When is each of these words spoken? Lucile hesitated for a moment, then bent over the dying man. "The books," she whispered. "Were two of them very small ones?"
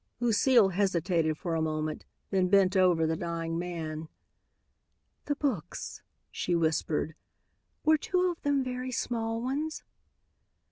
Lucile 0.19 0.69
hesitated 0.69 1.37
for 1.37 1.53
a 1.53 1.61
moment, 1.61 2.05
then 2.31 2.47
bent 2.47 2.75
over 2.75 3.05
the 3.05 3.15
dying 3.15 3.55
man. 3.59 4.09
"The 5.25 5.35
books," 5.35 6.01
she 6.31 6.55
whispered. 6.55 7.13
"Were 7.85 7.97
two 7.97 8.31
of 8.31 8.41
them 8.41 8.63
very 8.63 8.91
small 8.91 9.43
ones?" 9.43 9.83